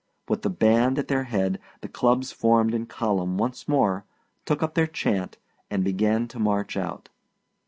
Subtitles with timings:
[0.27, 4.03] With the band at their head the clubs formed in column once more,
[4.45, 5.37] took up their chant,
[5.69, 7.09] and began to march out.